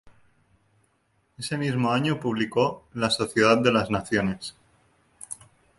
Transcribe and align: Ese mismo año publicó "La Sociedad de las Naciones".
Ese 1.37 1.59
mismo 1.59 1.91
año 1.91 2.19
publicó 2.19 2.87
"La 2.95 3.11
Sociedad 3.11 3.59
de 3.59 3.71
las 3.71 3.91
Naciones". 3.91 4.55